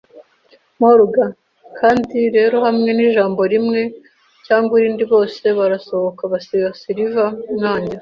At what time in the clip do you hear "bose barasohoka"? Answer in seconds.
5.13-6.21